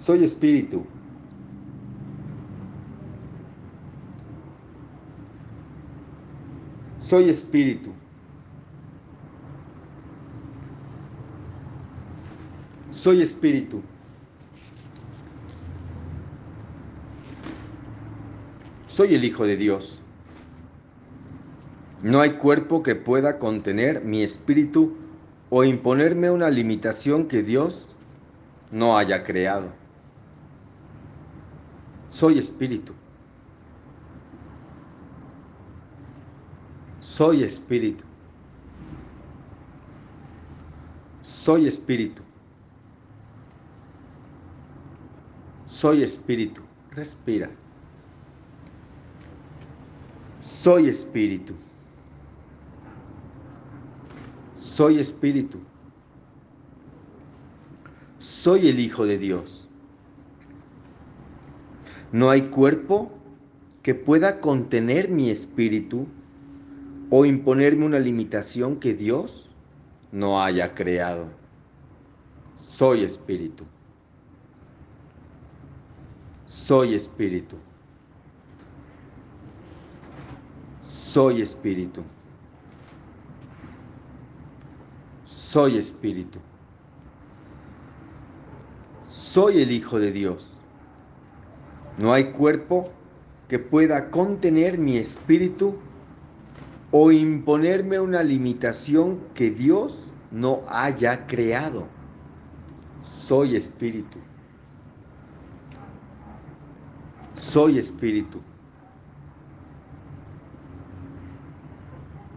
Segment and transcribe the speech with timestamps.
[0.00, 0.82] Soy espíritu.
[6.98, 7.92] Soy espíritu.
[12.90, 13.82] Soy espíritu.
[18.86, 20.00] Soy el Hijo de Dios.
[22.02, 24.96] No hay cuerpo que pueda contener mi espíritu
[25.50, 27.86] o imponerme una limitación que Dios
[28.70, 29.79] no haya creado.
[32.10, 32.92] Soy espíritu.
[37.00, 38.04] Soy espíritu.
[41.22, 42.22] Soy espíritu.
[45.66, 46.60] Soy espíritu.
[46.90, 47.50] Respira.
[50.42, 51.54] Soy espíritu.
[54.56, 55.58] Soy espíritu.
[58.18, 59.69] Soy el Hijo de Dios.
[62.12, 63.12] No hay cuerpo
[63.82, 66.06] que pueda contener mi espíritu
[67.10, 69.52] o imponerme una limitación que Dios
[70.12, 71.28] no haya creado.
[72.56, 73.64] Soy espíritu.
[76.46, 77.56] Soy espíritu.
[80.82, 82.02] Soy espíritu.
[85.26, 86.38] Soy espíritu.
[89.08, 90.59] Soy el Hijo de Dios.
[92.00, 92.90] No hay cuerpo
[93.46, 95.74] que pueda contener mi espíritu
[96.92, 101.86] o imponerme una limitación que Dios no haya creado.
[103.04, 104.16] Soy espíritu.
[107.36, 108.40] Soy espíritu.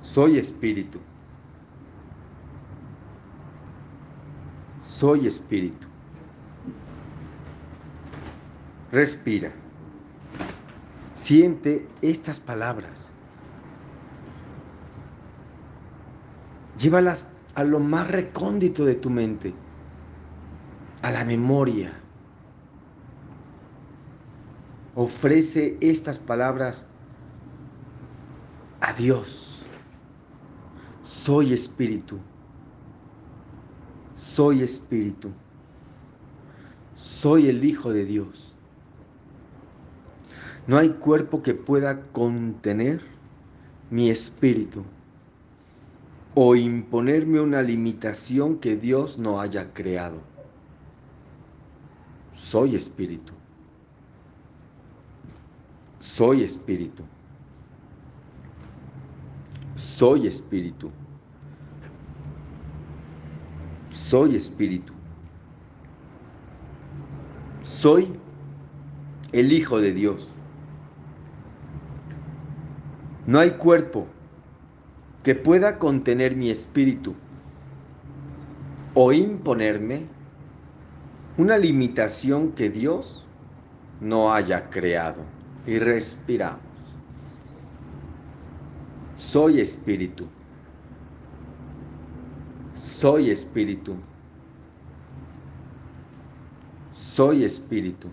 [0.00, 1.00] Soy espíritu.
[4.80, 5.87] Soy espíritu.
[8.90, 9.52] Respira.
[11.12, 13.10] Siente estas palabras.
[16.78, 19.52] Llévalas a lo más recóndito de tu mente,
[21.02, 21.92] a la memoria.
[24.94, 26.86] Ofrece estas palabras
[28.80, 29.62] a Dios.
[31.02, 32.18] Soy espíritu.
[34.16, 35.30] Soy espíritu.
[36.94, 38.57] Soy el Hijo de Dios.
[40.68, 43.00] No hay cuerpo que pueda contener
[43.90, 44.84] mi espíritu
[46.34, 50.18] o imponerme una limitación que Dios no haya creado.
[52.34, 53.32] Soy espíritu.
[56.00, 57.02] Soy espíritu.
[59.74, 60.90] Soy espíritu.
[63.90, 64.92] Soy espíritu.
[67.62, 68.12] Soy
[69.32, 70.34] el Hijo de Dios.
[73.28, 74.06] No hay cuerpo
[75.22, 77.14] que pueda contener mi espíritu
[78.94, 80.06] o imponerme
[81.36, 83.26] una limitación que Dios
[84.00, 85.20] no haya creado.
[85.66, 86.62] Y respiramos.
[89.18, 90.26] Soy espíritu.
[92.76, 93.94] Soy espíritu.
[96.94, 98.08] Soy espíritu.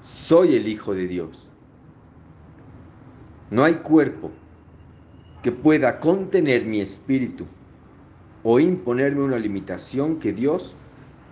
[0.00, 1.51] Soy el Hijo de Dios.
[3.52, 4.30] No hay cuerpo
[5.42, 7.46] que pueda contener mi espíritu
[8.42, 10.74] o imponerme una limitación que Dios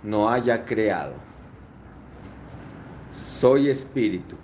[0.03, 1.14] no haya creado.
[3.14, 4.36] Soy espíritu.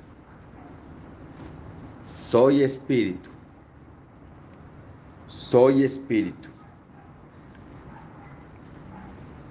[2.14, 3.28] Soy espíritu.
[5.26, 6.48] Soy espíritu.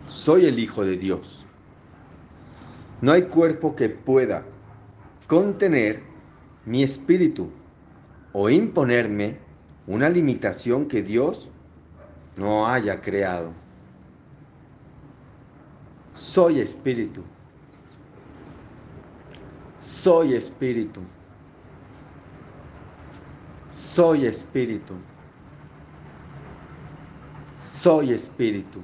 [0.07, 1.45] Soy el Hijo de Dios.
[3.01, 4.43] No hay cuerpo que pueda
[5.27, 6.01] contener
[6.65, 7.51] mi espíritu
[8.37, 9.37] o imponerme
[9.87, 11.47] una limitación que Dios
[12.35, 13.53] no haya creado.
[16.13, 17.23] Soy espíritu.
[19.79, 20.99] Soy espíritu.
[23.71, 24.95] Soy espíritu.
[27.79, 28.81] Soy espíritu.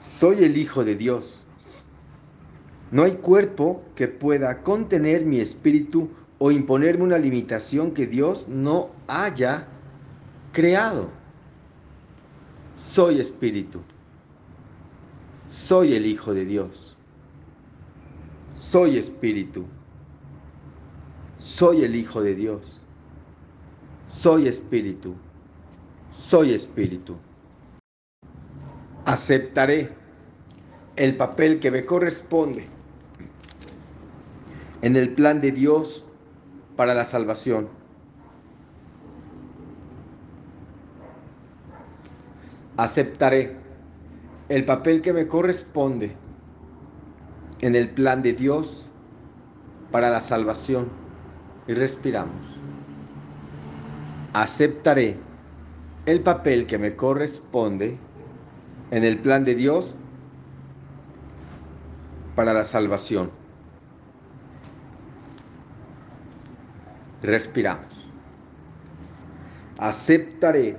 [0.00, 1.46] Soy el Hijo de Dios.
[2.90, 6.10] No hay cuerpo que pueda contener mi espíritu
[6.44, 9.66] o imponerme una limitación que Dios no haya
[10.52, 11.08] creado.
[12.76, 13.80] Soy espíritu.
[15.48, 16.98] Soy el Hijo de Dios.
[18.54, 19.64] Soy espíritu.
[21.38, 22.78] Soy el Hijo de Dios.
[24.06, 25.14] Soy espíritu.
[26.12, 27.16] Soy espíritu.
[29.06, 29.94] Aceptaré
[30.96, 32.66] el papel que me corresponde
[34.82, 36.03] en el plan de Dios
[36.76, 37.68] para la salvación.
[42.76, 43.56] Aceptaré
[44.48, 46.16] el papel que me corresponde
[47.60, 48.90] en el plan de Dios
[49.90, 50.88] para la salvación.
[51.66, 52.58] Y respiramos.
[54.34, 55.16] Aceptaré
[56.04, 57.96] el papel que me corresponde
[58.90, 59.94] en el plan de Dios
[62.34, 63.43] para la salvación.
[67.24, 68.06] Respiramos.
[69.78, 70.76] Aceptaré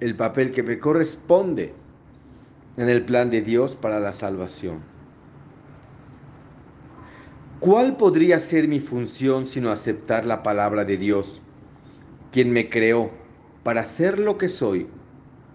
[0.00, 1.72] el papel que me corresponde
[2.76, 4.80] en el plan de Dios para la salvación.
[7.60, 11.42] ¿Cuál podría ser mi función sino aceptar la palabra de Dios,
[12.32, 13.12] quien me creó
[13.62, 14.88] para ser lo que soy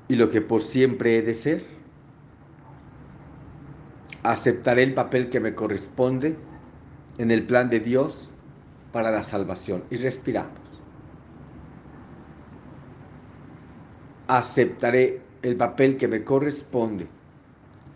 [0.07, 1.65] y lo que por siempre he de ser?
[4.23, 6.37] Aceptaré el papel que me corresponde
[7.17, 8.31] en el plan de Dios
[8.91, 9.83] para la salvación.
[9.89, 10.51] Y respiramos.
[14.27, 17.07] Aceptaré el papel que me corresponde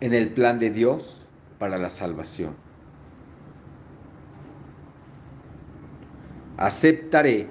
[0.00, 1.20] en el plan de Dios
[1.58, 2.56] para la salvación.
[6.56, 7.48] Aceptaré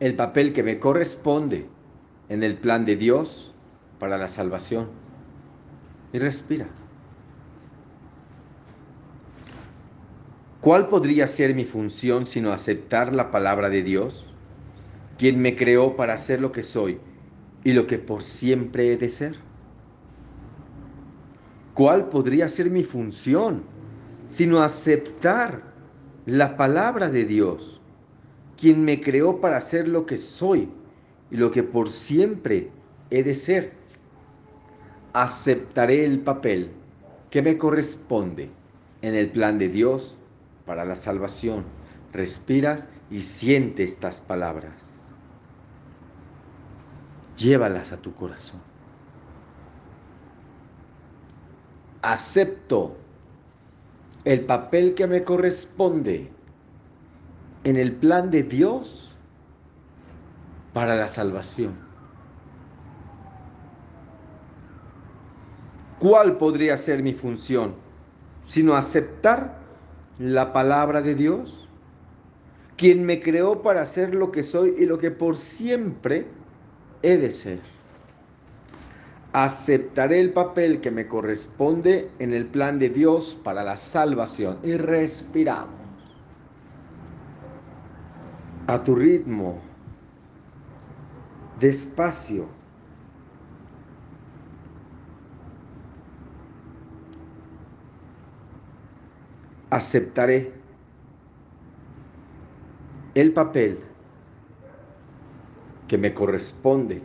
[0.00, 1.68] el papel que me corresponde
[2.28, 3.52] en el plan de Dios
[3.98, 4.88] para la salvación.
[6.12, 6.66] Y respira.
[10.60, 14.34] ¿Cuál podría ser mi función sino aceptar la palabra de Dios,
[15.16, 16.98] quien me creó para ser lo que soy
[17.62, 19.36] y lo que por siempre he de ser?
[21.74, 23.62] ¿Cuál podría ser mi función
[24.26, 25.62] sino aceptar
[26.26, 27.80] la palabra de Dios,
[28.60, 30.68] quien me creó para ser lo que soy
[31.30, 32.68] y lo que por siempre
[33.10, 33.74] he de ser?
[35.12, 36.72] Aceptaré el papel
[37.30, 38.50] que me corresponde
[39.02, 40.18] en el plan de Dios
[40.68, 41.64] para la salvación.
[42.12, 45.06] Respiras y siente estas palabras.
[47.38, 48.60] Llévalas a tu corazón.
[52.02, 52.96] Acepto
[54.24, 56.30] el papel que me corresponde
[57.64, 59.16] en el plan de Dios
[60.74, 61.78] para la salvación.
[65.98, 67.74] ¿Cuál podría ser mi función?
[68.44, 69.57] Sino aceptar
[70.18, 71.68] la palabra de Dios,
[72.76, 76.26] quien me creó para ser lo que soy y lo que por siempre
[77.02, 77.60] he de ser.
[79.32, 84.58] Aceptaré el papel que me corresponde en el plan de Dios para la salvación.
[84.62, 85.74] Y respiramos.
[88.66, 89.60] A tu ritmo.
[91.60, 92.57] Despacio
[99.70, 100.52] aceptaré
[103.14, 103.78] el papel
[105.86, 107.02] que me corresponde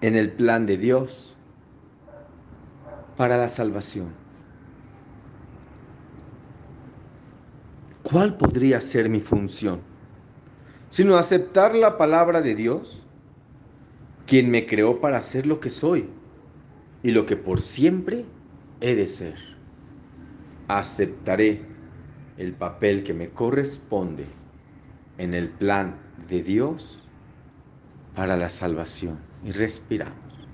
[0.00, 1.36] en el plan de Dios
[3.16, 4.08] para la salvación.
[8.02, 9.80] ¿Cuál podría ser mi función?
[10.90, 13.02] Sino aceptar la palabra de Dios,
[14.26, 16.08] quien me creó para ser lo que soy
[17.02, 18.24] y lo que por siempre
[18.80, 19.59] he de ser
[20.78, 21.60] aceptaré
[22.36, 24.26] el papel que me corresponde
[25.18, 25.96] en el plan
[26.28, 27.08] de Dios
[28.14, 29.18] para la salvación.
[29.44, 30.46] Y respiramos.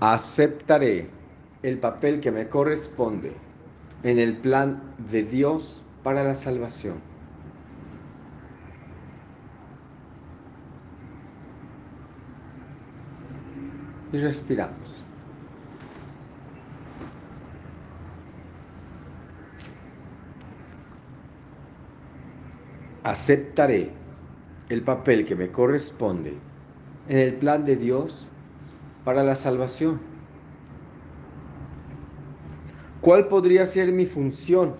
[0.00, 1.08] Aceptaré
[1.62, 3.32] el papel que me corresponde
[4.02, 7.00] en el plan de Dios para la salvación.
[14.12, 15.02] Y respiramos.
[23.04, 23.90] Aceptaré
[24.68, 26.34] el papel que me corresponde
[27.08, 28.28] en el plan de Dios
[29.04, 30.00] para la salvación.
[33.00, 34.76] ¿Cuál podría ser mi función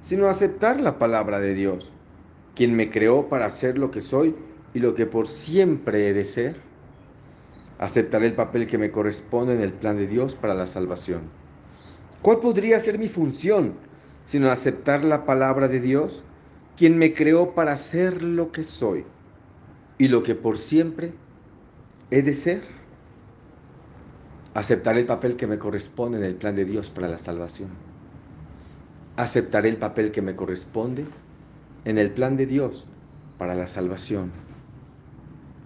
[0.00, 1.94] sino aceptar la palabra de Dios,
[2.54, 4.34] quien me creó para ser lo que soy
[4.72, 6.56] y lo que por siempre he de ser?
[7.78, 11.22] Aceptaré el papel que me corresponde en el plan de Dios para la salvación.
[12.22, 13.74] ¿Cuál podría ser mi función
[14.24, 16.24] sino aceptar la palabra de Dios,
[16.76, 19.04] quien me creó para ser lo que soy
[19.98, 21.12] y lo que por siempre
[22.10, 22.62] he de ser.
[24.54, 27.70] Aceptaré el papel que me corresponde en el plan de Dios para la salvación.
[29.16, 31.06] Aceptaré el papel que me corresponde
[31.84, 32.86] en el plan de Dios
[33.38, 34.43] para la salvación.